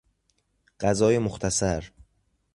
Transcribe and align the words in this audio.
غذای 0.79 1.17
مختصر 1.19 1.91